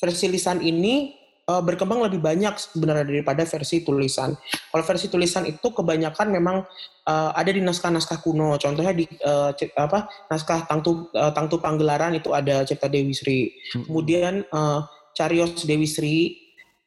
[0.00, 1.19] Versi lisan ini
[1.50, 4.38] uh, berkembang lebih banyak sebenarnya daripada versi tulisan.
[4.70, 6.62] Kalau versi tulisan itu kebanyakan memang
[7.10, 8.54] uh, ada di naskah-naskah kuno.
[8.54, 13.50] Contohnya di uh, apa naskah Tangtu uh, Tangtu Panggelaran itu ada cerita Dewi Sri.
[13.74, 13.90] Hmm.
[13.90, 14.86] Kemudian uh,
[15.18, 16.38] Carios Dewi Sri.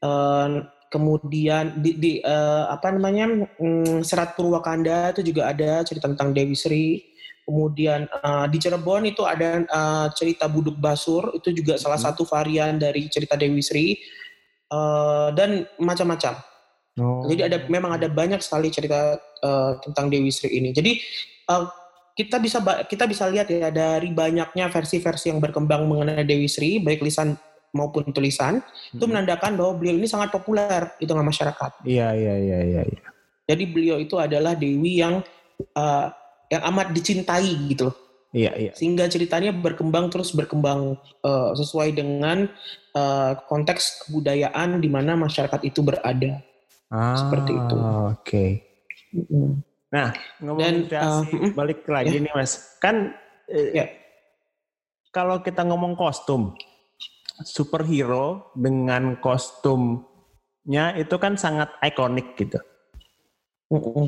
[0.04, 6.38] Uh, kemudian di, di uh, apa namanya um, Serat Purwakanda itu juga ada cerita tentang
[6.38, 7.02] Dewi Sri.
[7.44, 12.08] Kemudian uh, di Cirebon itu ada uh, cerita Buduk Basur, itu juga salah hmm.
[12.08, 14.00] satu varian dari cerita Dewi Sri.
[14.74, 16.34] Eh, dan macam-macam.
[16.98, 17.26] Oh.
[17.30, 20.70] Jadi ada memang ada banyak sekali cerita uh, tentang Dewi Sri ini.
[20.70, 21.02] Jadi
[21.50, 21.66] uh,
[22.14, 27.02] kita bisa kita bisa lihat ya dari banyaknya versi-versi yang berkembang mengenai Dewi Sri baik
[27.02, 27.34] lisan
[27.74, 29.02] maupun tulisan hmm.
[29.02, 31.72] itu menandakan bahwa beliau ini sangat populer di tengah masyarakat.
[31.82, 32.82] Iya iya iya iya.
[32.86, 33.10] Ya.
[33.50, 35.26] Jadi beliau itu adalah dewi yang
[35.74, 36.08] uh,
[36.54, 37.98] yang amat dicintai gitu loh.
[38.34, 38.72] Iya, iya.
[38.74, 42.50] Sehingga ceritanya berkembang terus berkembang uh, sesuai dengan
[42.98, 46.42] uh, konteks kebudayaan di mana masyarakat itu berada.
[46.90, 47.76] Ah, Seperti itu.
[47.78, 48.10] Oke.
[48.26, 48.50] Okay.
[49.94, 50.10] Nah,
[50.42, 51.22] ngomong uh,
[51.54, 52.26] balik lagi yeah.
[52.26, 52.82] nih Mas.
[52.82, 53.14] Kan
[53.54, 53.94] yeah.
[55.14, 56.58] kalau kita ngomong kostum,
[57.46, 62.58] superhero dengan kostumnya itu kan sangat ikonik gitu.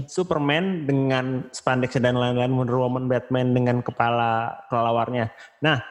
[0.05, 5.33] Superman dengan spandex dan lain-lain, Wonder Woman, Batman dengan kepala kelelawarnya.
[5.65, 5.81] Nah,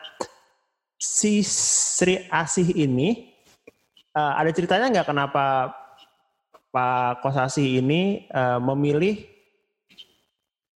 [0.95, 3.35] si Sri Asih ini
[4.15, 5.75] uh, ada ceritanya nggak kenapa
[6.71, 9.27] Pak Kosasi ini uh, memilih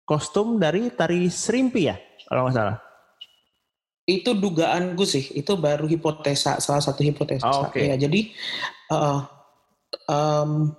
[0.07, 1.99] kostum dari tari serimpi ya,
[2.31, 2.77] kalau nggak salah?
[4.07, 7.43] Itu dugaanku sih, itu baru hipotesa, salah satu hipotesa.
[7.43, 7.89] Oh, okay.
[7.91, 8.31] Ya, jadi
[8.93, 9.25] uh,
[10.07, 10.71] um,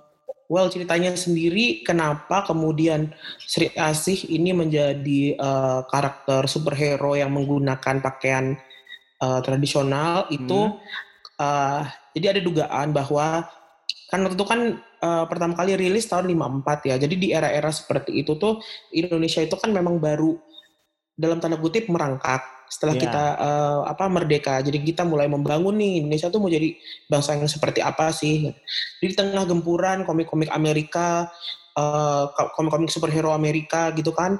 [0.47, 8.55] well ceritanya sendiri kenapa kemudian Sri Asih ini menjadi uh, karakter superhero yang menggunakan pakaian
[9.19, 10.79] uh, tradisional itu hmm.
[11.39, 11.83] uh,
[12.15, 13.45] jadi ada dugaan bahwa
[14.07, 14.59] kan waktu itu kan
[15.03, 16.95] uh, pertama kali rilis tahun 54 ya.
[16.97, 18.63] Jadi di era-era seperti itu tuh
[18.95, 20.39] Indonesia itu kan memang baru
[21.17, 23.03] dalam tanda kutip merangkak setelah yeah.
[23.07, 24.59] kita uh, apa merdeka.
[24.61, 26.75] Jadi kita mulai membangun nih Indonesia tuh mau jadi
[27.07, 28.51] bangsa yang seperti apa sih?
[28.99, 31.31] Di tengah gempuran komik-komik Amerika,
[31.79, 34.37] uh, komik-komik superhero Amerika gitu kan,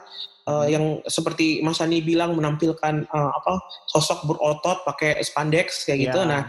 [0.48, 6.20] uh, yang seperti Mas Ani bilang menampilkan uh, apa sosok berotot pakai spandex kayak gitu.
[6.24, 6.30] Yeah.
[6.30, 6.42] Nah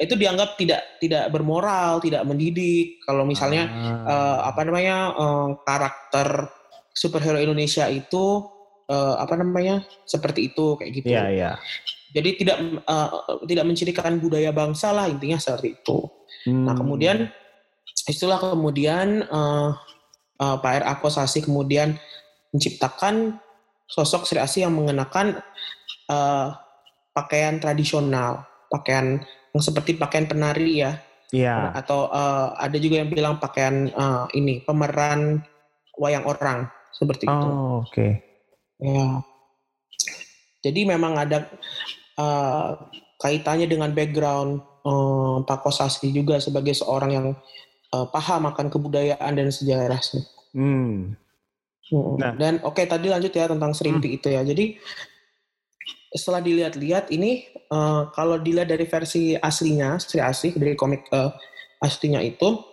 [0.00, 3.02] itu dianggap tidak tidak bermoral, tidak mendidik.
[3.04, 3.68] Kalau misalnya
[4.06, 6.48] uh, apa namanya uh, karakter
[6.94, 8.44] superhero Indonesia itu
[8.90, 11.14] uh, apa namanya seperti itu kayak gitu.
[11.14, 11.50] Iya, iya.
[12.10, 12.58] Jadi tidak
[12.90, 16.10] uh, tidak mencirikan budaya bangsa lah intinya seperti itu.
[16.50, 16.66] Hmm.
[16.66, 17.30] Nah kemudian
[18.10, 19.78] istilah kemudian uh,
[20.42, 20.84] uh, Pak R.
[20.98, 21.94] Akosasi kemudian
[22.50, 23.38] menciptakan
[23.86, 25.38] sosok Sri Asi yang mengenakan
[26.10, 26.58] uh,
[27.14, 29.22] pakaian tradisional, pakaian
[29.54, 30.98] yang seperti pakaian penari ya.
[31.30, 31.78] Iya.
[31.78, 35.46] Atau uh, ada juga yang bilang pakaian uh, ini pemeran
[35.94, 37.46] wayang orang seperti oh, itu.
[37.46, 37.54] Oh,
[37.86, 37.94] oke.
[37.94, 38.29] Okay.
[38.80, 39.20] Ya.
[40.60, 41.48] Jadi memang ada
[42.20, 42.76] uh,
[43.20, 47.26] kaitannya dengan background uh, Pak Kosasi juga sebagai seorang yang
[47.92, 50.24] uh, paham akan kebudayaan dan sejarah sih.
[50.56, 51.16] Hmm.
[51.92, 52.14] hmm.
[52.16, 52.32] Nah.
[52.36, 54.16] Dan oke okay, tadi lanjut ya tentang Serimpi hmm.
[54.20, 54.42] itu ya.
[54.44, 54.64] Jadi
[56.10, 61.30] setelah dilihat-lihat ini uh, kalau dilihat dari versi aslinya Sri Asih dari komik uh,
[61.78, 62.66] aslinya itu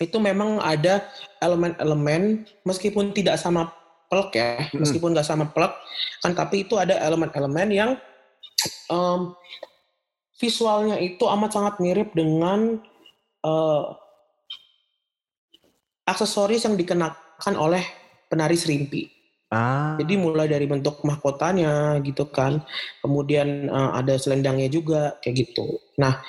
[0.00, 1.04] itu memang ada
[1.38, 3.70] elemen-elemen meskipun tidak sama
[4.12, 4.84] plek ya, hmm.
[4.84, 5.72] meskipun nggak sama plek,
[6.20, 7.90] kan tapi itu ada elemen-elemen yang
[8.92, 9.32] um,
[10.36, 12.76] visualnya itu amat sangat mirip dengan
[13.40, 13.96] uh,
[16.04, 17.80] aksesoris yang dikenakan oleh
[18.28, 19.08] penari serimpi.
[19.52, 19.96] Ah.
[20.00, 22.60] Jadi mulai dari bentuk mahkotanya gitu kan,
[23.00, 25.80] kemudian uh, ada selendangnya juga kayak gitu.
[26.00, 26.20] Nah,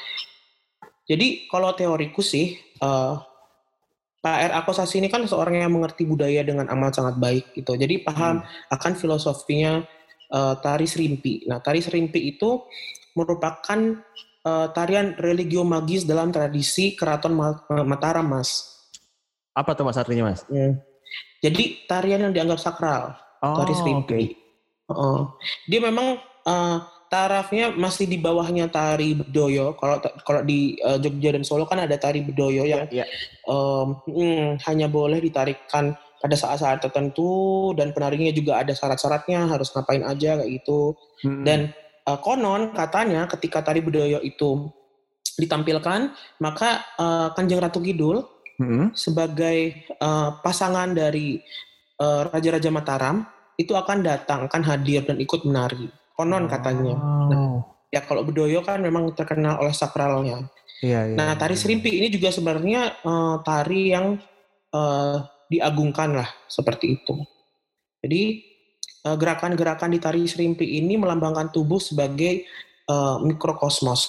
[1.03, 3.19] jadi kalau teoriku sih uh,
[4.23, 4.51] Pak R.
[4.55, 7.75] Akosasi ini kan seorang yang mengerti budaya dengan amat sangat baik gitu.
[7.75, 8.71] Jadi paham hmm.
[8.71, 9.83] akan filosofinya
[10.31, 11.43] uh, tari serimpi.
[11.43, 12.63] Nah, tari serimpi itu
[13.19, 13.99] merupakan
[14.47, 17.36] uh, tarian religio magis dalam tradisi Keraton
[17.67, 18.79] Mataram, Mas.
[19.51, 20.47] Apa tuh mas artinya mas?
[20.49, 20.81] Hmm.
[21.43, 24.15] Jadi tarian yang dianggap sakral, oh, tari serimpi.
[24.15, 24.25] Okay.
[24.88, 25.29] Uh,
[25.67, 26.79] dia memang uh,
[27.13, 29.78] tarafnya masih di bawahnya tari bedoyo.
[29.78, 33.08] Kalau kalau di uh, Jogja dan Solo kan ada tari bedoyo yang yeah, yeah.
[33.45, 40.02] Um, hmm, hanya boleh ditarikan pada saat-saat tertentu dan penarinya juga ada syarat-syaratnya harus ngapain
[40.02, 40.97] aja kayak gitu.
[41.21, 41.45] Hmm.
[41.45, 41.69] Dan
[42.10, 44.73] uh, konon katanya ketika tari bedoyo itu
[45.38, 48.26] ditampilkan maka uh, Kanjeng Ratu Kidul
[48.58, 48.97] hmm.
[48.97, 51.38] sebagai uh, pasangan dari
[52.04, 53.15] Raja-Raja uh, Mataram
[53.54, 55.88] itu akan datang, akan hadir dan ikut menari.
[56.13, 56.95] Konon katanya.
[56.97, 57.28] Oh.
[57.30, 57.49] Nah,
[57.89, 60.49] ya kalau Bedoyo kan memang terkenal oleh sakralnya.
[60.84, 64.19] Iya, iya, nah, tari serimpi ini juga sebenarnya uh, tari yang
[64.76, 67.23] uh, diagungkan lah seperti itu.
[68.04, 68.43] Jadi
[69.08, 72.43] uh, gerakan-gerakan di tari serimpi ini melambangkan tubuh sebagai
[72.91, 74.02] uh, mikrokosmos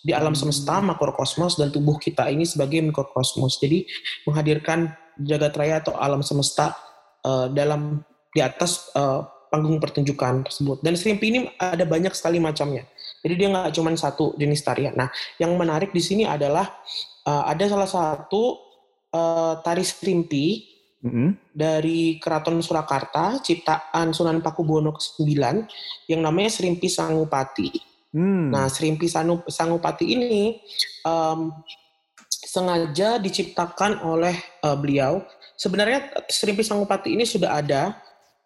[0.00, 0.40] di alam hmm.
[0.40, 3.58] semesta makrokosmos dan tubuh kita ini sebagai mikrokosmos.
[3.58, 3.84] Jadi
[4.24, 6.78] menghadirkan jagat raya atau alam semesta
[7.26, 10.80] uh, dalam di atas uh, panggung pertunjukan tersebut.
[10.80, 12.86] Dan serimpi ini ada banyak sekali macamnya.
[13.20, 14.94] Jadi dia nggak cuma satu jenis tarian.
[14.96, 16.70] Nah, yang menarik di sini adalah
[17.26, 18.56] uh, ada salah satu
[19.12, 20.64] uh, tari serimpi
[21.04, 21.52] mm-hmm.
[21.52, 25.36] dari Keraton Surakarta, ciptaan Sunan Pakubuwono ke-9
[26.08, 27.90] yang namanya Serimpi Sangupati.
[28.10, 28.50] Hmm.
[28.50, 29.06] Nah, Serimpi
[29.46, 30.58] Sangupati ini
[31.06, 31.54] um,
[32.26, 34.34] sengaja diciptakan oleh
[34.64, 35.22] uh, beliau.
[35.54, 37.94] Sebenarnya Serimpi Sangupati ini sudah ada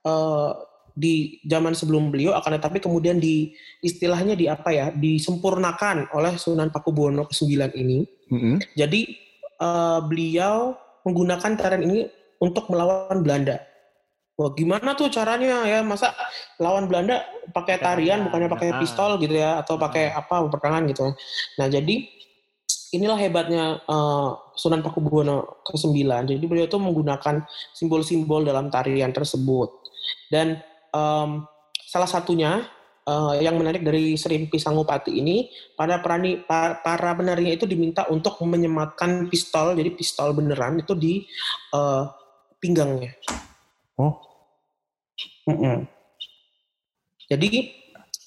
[0.04, 0.52] uh,
[0.94, 3.50] di zaman sebelum beliau akan tetapi kemudian di
[3.82, 8.06] istilahnya di apa ya disempurnakan oleh Sunan Pakubuwono ke-9 ini.
[8.30, 8.54] Mm-hmm.
[8.78, 9.00] Jadi
[9.58, 12.06] uh, beliau menggunakan tarian ini
[12.38, 13.58] untuk melawan Belanda.
[14.34, 15.82] Wah, gimana tuh caranya ya?
[15.86, 16.10] Masa
[16.58, 17.22] lawan Belanda
[17.54, 18.78] pakai tarian bukannya pakai ah.
[18.82, 20.22] pistol gitu ya atau pakai ah.
[20.22, 21.06] apa peperangan gitu.
[21.58, 22.02] Nah, jadi
[22.94, 25.94] inilah hebatnya uh, Sunan Pakubuwono ke-9.
[26.34, 27.42] Jadi beliau tuh menggunakan
[27.74, 29.70] simbol-simbol dalam tarian tersebut.
[30.30, 30.58] Dan
[30.94, 32.64] um, salah satunya
[33.04, 38.38] uh, yang menarik dari Serimpi Sangupati ini, pada perani, para, para penarinya itu diminta untuk
[38.40, 41.26] menyematkan pistol, jadi pistol beneran itu di
[41.74, 42.08] uh,
[42.62, 43.12] pinggangnya.
[43.98, 44.16] Oh.
[45.44, 45.78] Mm -mm.
[47.28, 47.50] Jadi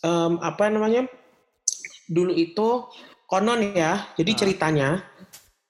[0.06, 1.10] um, apa namanya?
[2.08, 2.88] Dulu itu
[3.27, 4.13] konon ya.
[4.15, 4.39] Jadi nah.
[4.39, 4.89] ceritanya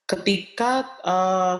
[0.08, 1.56] ketika uh,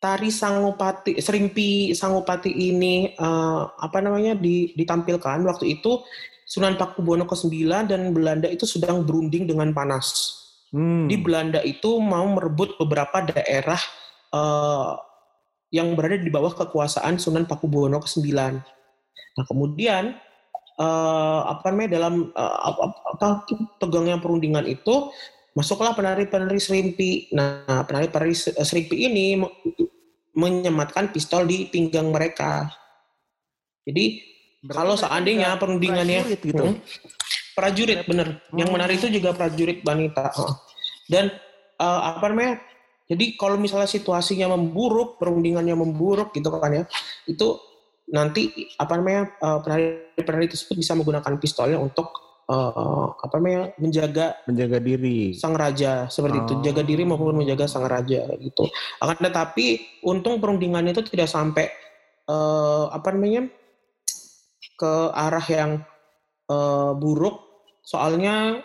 [0.00, 4.34] tari Sangupati Serimpi Sangupati ini uh, apa namanya
[4.74, 6.00] ditampilkan waktu itu
[6.50, 7.54] Sunan Pakubuwono ke-9
[7.86, 10.34] dan Belanda itu sedang berunding dengan panas.
[10.74, 11.06] Hmm.
[11.06, 13.78] Di Belanda itu mau merebut beberapa daerah
[14.34, 14.98] uh,
[15.70, 18.26] yang berada di bawah kekuasaan Sunan Pakubuwono ke-9.
[18.34, 20.18] Nah, kemudian
[20.82, 22.82] uh, apa namanya dalam uh, apa,
[23.14, 23.26] apa
[23.78, 25.14] tegangnya perundingan itu
[25.54, 27.30] masuklah penari-penari serimpi.
[27.30, 29.38] Nah, penari-penari serimpi ini
[30.40, 32.72] menyematkan pistol di pinggang mereka.
[33.84, 36.64] Jadi Berarti kalau seandainya perundingannya prajurit gitu.
[36.64, 36.76] Hmm,
[37.56, 38.28] prajurit bener.
[38.48, 38.56] Hmm.
[38.60, 40.32] Yang menari itu juga prajurit wanita.
[41.08, 41.32] Dan
[41.80, 42.60] uh, apa namanya?
[43.10, 46.84] Jadi kalau misalnya situasinya memburuk, perundingannya memburuk gitu kan ya,
[47.26, 47.58] itu
[48.10, 54.78] nanti apa namanya uh, penari-penari tersebut bisa menggunakan pistolnya untuk uh, apa namanya menjaga menjaga
[54.82, 55.32] diri.
[55.38, 56.44] sang raja seperti oh.
[56.44, 58.66] itu jaga diri maupun menjaga sang raja gitu.
[58.98, 61.70] Akan tetapi untung perundingan itu tidak sampai
[62.26, 63.46] uh, apa namanya
[64.74, 65.70] ke arah yang
[66.50, 67.46] uh, buruk.
[67.86, 68.60] Soalnya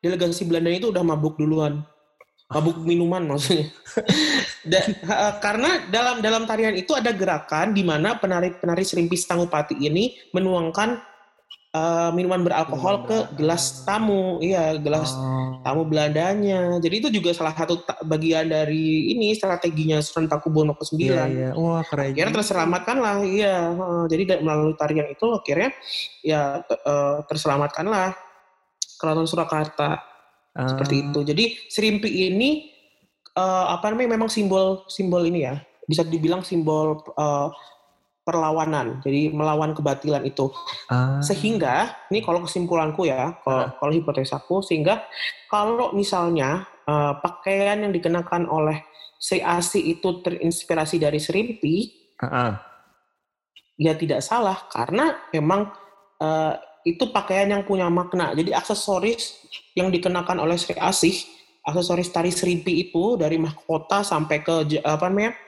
[0.00, 1.84] delegasi Belanda itu udah mabuk duluan.
[2.46, 3.68] Mabuk minuman maksudnya.
[4.70, 9.78] Dan, uh, karena dalam dalam tarian itu ada gerakan di mana penari penari serimpis Tangupati
[9.78, 11.15] ini menuangkan
[11.76, 15.60] uh, minuman beralkohol ke gelas tamu, iya gelas oh.
[15.60, 16.80] tamu Belandanya.
[16.80, 20.96] Jadi itu juga salah satu bagian dari ini strateginya Sunan Pakubuwono ke-9.
[20.96, 21.50] Iya, iya.
[21.52, 22.16] Wah, keren.
[22.16, 23.72] Akhirnya terselamatkan lah, iya.
[24.08, 25.70] jadi melalui tarian itu akhirnya
[26.24, 28.16] ya uh, terselamatkan lah
[28.96, 30.00] Keraton Surakarta.
[30.56, 30.68] Uh.
[30.72, 31.18] Seperti itu.
[31.20, 32.72] Jadi Serimpi ini
[33.36, 35.60] uh, apa namanya memang simbol simbol ini ya.
[35.86, 37.52] Bisa dibilang simbol uh,
[38.26, 40.50] perlawanan, jadi melawan kebatilan itu.
[40.90, 41.22] Ah.
[41.22, 43.70] Sehingga, ini kalau kesimpulanku ya, kalau, ah.
[43.78, 45.06] kalau hipotesaku, sehingga
[45.46, 48.82] kalau misalnya uh, pakaian yang dikenakan oleh
[49.22, 51.86] Sri Asi itu terinspirasi dari Serimpi,
[52.18, 52.58] ah.
[53.78, 55.70] ya tidak salah karena memang
[56.18, 58.34] uh, itu pakaian yang punya makna.
[58.34, 59.38] Jadi aksesoris
[59.78, 61.14] yang dikenakan oleh Sri Asih,
[61.62, 65.38] aksesoris tari Serimpi itu dari mahkota sampai ke apa namanya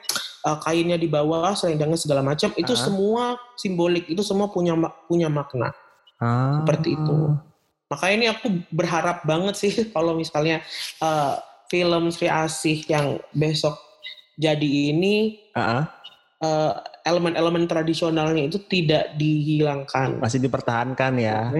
[0.45, 2.79] uh, kainnya di bawah, selendangnya segala macam, itu uh.
[2.79, 3.23] semua
[3.59, 4.75] simbolik, itu semua punya
[5.09, 5.71] punya makna.
[6.19, 6.63] Uh.
[6.63, 7.17] Seperti itu.
[7.89, 10.61] Makanya ini aku berharap banget sih kalau misalnya
[11.01, 13.77] uh, film Sri Asih yang besok
[14.39, 15.83] jadi ini uh-uh.
[16.39, 16.73] uh,
[17.03, 20.21] elemen-elemen tradisionalnya itu tidak dihilangkan.
[20.21, 21.51] Masih dipertahankan ya.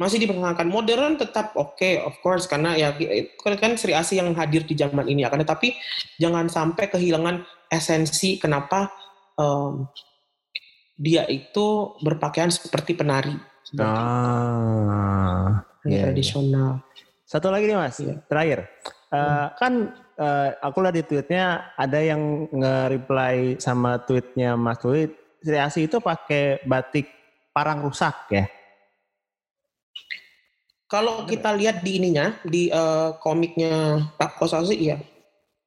[0.00, 0.64] Masih dipertahankan.
[0.70, 2.94] Modern tetap oke, okay, of course, karena ya
[3.60, 5.76] kan Sri Asi yang hadir di zaman ini akan tetapi
[6.16, 8.92] jangan sampai kehilangan esensi kenapa
[9.40, 9.88] um,
[11.00, 13.32] dia itu berpakaian seperti penari.
[13.80, 16.84] Ah, iya, tradisional.
[16.92, 17.04] Iya.
[17.24, 18.20] Satu lagi nih mas, iya.
[18.28, 18.68] terakhir.
[19.08, 19.72] Uh, kan
[20.20, 25.08] uh, aku lihat di tweetnya ada yang nge-reply sama tweetnya Mas Louis,
[25.40, 27.08] Sri Asi itu pakai batik
[27.52, 28.44] parang rusak ya?
[30.88, 35.00] Kalau kita lihat di ininya, di uh, komiknya Pak Kosasi, iya.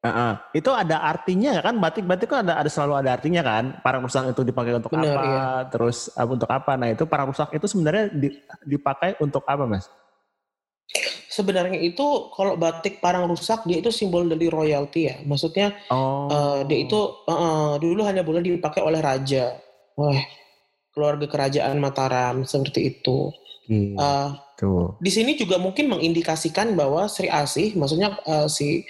[0.05, 0.31] Uh -uh.
[0.53, 3.81] Itu ada artinya kan batik-batik kan ada ada selalu ada artinya kan.
[3.81, 5.21] Parang rusak itu dipakai untuk Benar, apa?
[5.25, 5.45] Iya.
[5.73, 6.77] Terus untuk apa?
[6.77, 8.13] Nah itu parang rusak itu sebenarnya
[8.61, 9.89] dipakai untuk apa mas?
[11.35, 15.15] sebenarnya itu kalau batik parang rusak dia itu simbol dari royalty ya.
[15.27, 16.31] Maksudnya oh.
[16.31, 16.95] uh, dia itu
[17.27, 19.59] uh, dulu hanya boleh dipakai oleh raja,
[19.99, 20.23] oleh
[20.95, 23.35] keluarga kerajaan Mataram seperti itu.
[23.67, 23.99] Hmm.
[23.99, 24.95] Uh, Tuh.
[25.03, 28.87] Di sini juga mungkin mengindikasikan bahwa Sri Asih, maksudnya uh, si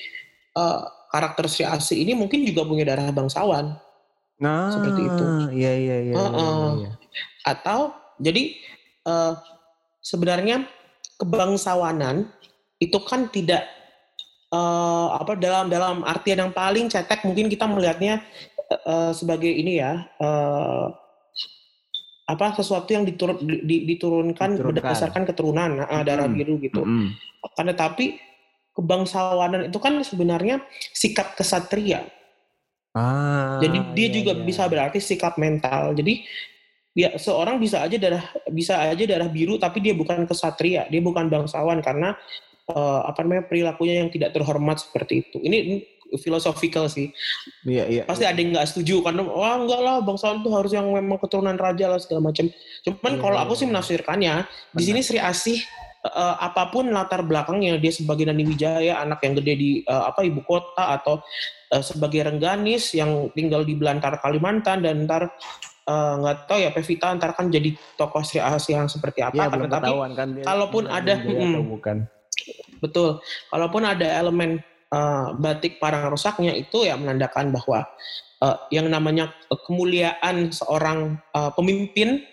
[0.54, 3.80] uh, karakter Sri Asih ini mungkin juga punya darah bangsawan.
[4.36, 5.25] Nah, seperti itu.
[5.56, 6.13] Iya iya iya.
[6.19, 6.67] Uh, uh.
[6.84, 6.91] iya.
[7.47, 8.51] Atau jadi
[9.08, 9.39] uh,
[10.04, 10.67] sebenarnya
[11.15, 12.28] kebangsawanan
[12.84, 13.63] itu kan tidak
[14.51, 18.19] uh, apa dalam dalam artian yang paling cetek mungkin kita melihatnya
[18.84, 20.91] uh, sebagai ini ya uh,
[22.25, 26.84] apa sesuatu yang diturun, di, diturunkan, diturunkan berdasarkan keturunan uh, darah biru gitu.
[26.84, 27.10] Mm -hmm.
[27.56, 28.17] Karena tapi
[28.75, 30.61] kebangsawanan itu kan sebenarnya
[30.91, 32.03] sikap kesatria.
[32.95, 34.43] Ah, Jadi dia iya, juga iya.
[34.43, 35.95] bisa berarti sikap mental.
[35.95, 36.23] Jadi
[36.95, 41.27] ya seorang bisa aja darah bisa aja darah biru tapi dia bukan kesatria, dia bukan
[41.27, 42.15] bangsawan karena
[42.71, 45.38] uh, apa namanya perilakunya yang tidak terhormat seperti itu.
[45.43, 45.75] Ini, ini
[46.15, 47.11] filosofikal sih.
[47.67, 48.03] Iya, iya.
[48.07, 51.57] Pasti ada yang nggak setuju karena wah enggak lah bangsawan itu harus yang memang keturunan
[51.59, 52.47] raja lah segala macam.
[52.83, 53.71] Cuman iya, kalau aku iya, sih iya.
[53.75, 54.33] menafsirkannya
[54.71, 55.59] di sini Sri Asih
[56.05, 60.21] uh, apa pun latar belakangnya dia sebagai Nani Wijaya anak yang gede di uh, apa
[60.21, 61.21] ibu kota atau
[61.73, 65.33] uh, sebagai rengganis yang tinggal di Belantara Kalimantan dan ntar
[65.85, 69.53] nggak uh, tahu ya Pevita antar kan jadi tokoh Sri Asia yang seperti apa ya,
[69.53, 70.45] belum tapi kan dia.
[70.45, 71.97] kalaupun ada hmm, bukan.
[72.81, 73.21] Betul.
[73.53, 77.85] Kalaupun ada elemen uh, batik parang rusaknya itu ya menandakan bahwa
[78.41, 79.31] uh, yang namanya
[79.65, 82.25] kemuliaan seorang uh, pemimpin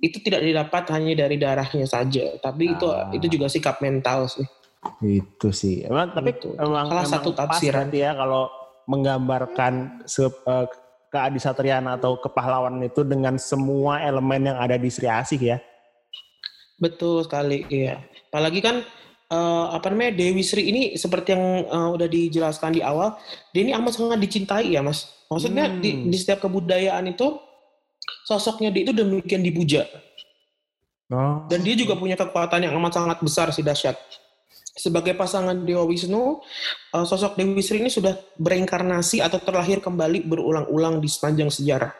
[0.00, 3.08] itu tidak didapat hanya dari darahnya saja tapi itu ah.
[3.12, 4.46] itu juga sikap mental sih
[5.02, 6.52] itu sih emang tapi itu.
[6.56, 8.48] emang salah emang satu tafsiran ya kalau
[8.86, 10.66] menggambarkan se, uh,
[11.10, 15.58] keadisatrian atau kepahlawanan itu dengan semua elemen yang ada di Sri Asih ya.
[16.76, 18.04] Betul sekali, iya.
[18.28, 18.84] Apalagi kan
[19.32, 23.16] uh, apa namanya Dewi Sri ini seperti yang uh, udah dijelaskan di awal,
[23.56, 25.08] dia ini amat sangat dicintai ya, Mas.
[25.32, 25.80] Maksudnya hmm.
[25.80, 27.40] di, di setiap kebudayaan itu
[28.26, 29.86] sosoknya dia itu demikian dipuja.
[31.10, 31.46] Oh.
[31.46, 33.94] Dan dia juga punya kekuatan yang amat sangat besar sih dahsyat
[34.76, 36.44] sebagai pasangan Dewa Wisnu,
[36.92, 41.90] uh, sosok Dewi Sri ini sudah bereinkarnasi atau terlahir kembali berulang-ulang di sepanjang sejarah.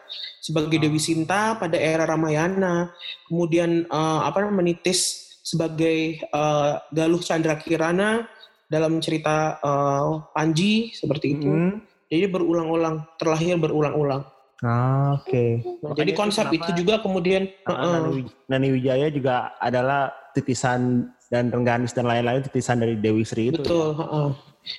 [0.45, 2.93] Sebagai Dewi Sinta pada era Ramayana,
[3.27, 8.29] kemudian uh, apa menitis sebagai uh, Galuh Chandra Kirana
[8.69, 11.49] dalam cerita uh, Panji seperti itu.
[11.49, 11.81] Hmm.
[12.07, 14.23] Jadi berulang-ulang, terlahir berulang-ulang.
[14.65, 15.61] Ah, Oke.
[15.61, 15.95] Okay.
[16.01, 22.09] Jadi konsep itu juga kemudian uh, Nani, Nani Wijaya juga adalah titisan dan Rengganis dan
[22.09, 23.61] lain-lain titisan dari Dewi Sri itu.
[23.61, 24.07] Betul, ya?
[24.09, 24.31] uh,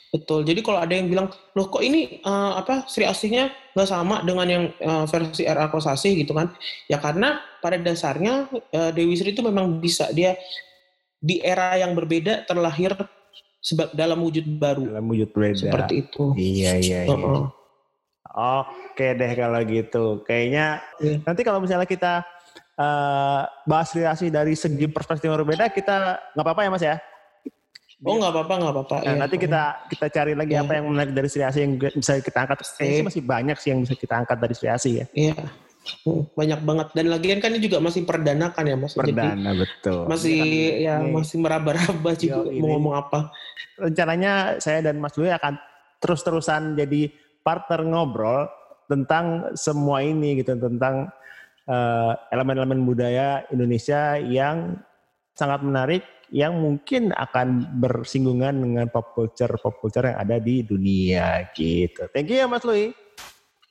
[0.10, 0.40] betul.
[0.50, 4.48] Jadi kalau ada yang bilang, loh kok ini uh, apa Sri aslinya nggak sama dengan
[4.50, 6.50] yang uh, versi RA Kosasi gitu kan?
[6.90, 10.34] Ya karena pada dasarnya uh, Dewi Sri itu memang bisa dia
[11.22, 12.98] di era yang berbeda terlahir
[13.62, 14.90] sebab dalam wujud baru.
[14.90, 15.70] Dalam wujud berbeda.
[15.70, 16.34] Seperti itu.
[16.34, 17.00] Iya iya.
[17.06, 17.14] iya.
[17.14, 17.57] Uh -uh.
[18.38, 20.22] Oke deh kalau gitu.
[20.22, 21.18] Kayaknya yeah.
[21.26, 22.22] nanti kalau misalnya kita
[22.78, 26.98] uh, bahas relasi dari segi perspektif yang berbeda kita nggak apa-apa ya mas ya
[28.06, 28.98] Oh nggak apa-apa nggak apa-apa.
[29.02, 29.18] Nah, ya.
[29.26, 30.62] Nanti kita kita cari lagi ya.
[30.62, 32.62] apa yang menarik dari Sri yang bisa kita angkat.
[32.78, 35.06] Kayaknya masih banyak sih yang bisa kita angkat dari Sri ya.
[35.18, 35.38] Iya.
[36.06, 38.94] Hmm, banyak banget dan lagian kan ini juga masih perdana kan ya mas.
[38.94, 40.02] Perdana Jadi, betul.
[40.06, 40.40] Masih
[40.84, 42.62] ya ini, masih meraba-raba juga ini.
[42.62, 43.34] mau ngomong apa.
[43.82, 45.58] Rencananya saya dan Mas Lui akan
[45.98, 47.10] terus-terusan jadi
[47.48, 48.52] partner ngobrol
[48.92, 51.08] tentang semua ini gitu tentang
[51.68, 54.80] Eh, elemen-elemen uh, budaya Indonesia yang
[55.36, 56.00] sangat menarik
[56.32, 62.08] yang mungkin akan bersinggungan dengan pop culture pop culture yang ada di dunia gitu.
[62.16, 62.96] Thank you ya Mas Lui.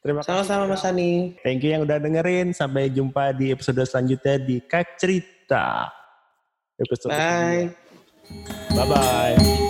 [0.05, 0.45] Terima kasih.
[0.45, 1.41] Sama-sama Mas Ani.
[1.41, 2.53] Thank you yang udah dengerin.
[2.53, 5.89] Sampai jumpa di episode selanjutnya di Kak Cerita.
[6.77, 7.73] Episode Bye.
[8.77, 9.66] Bye bye.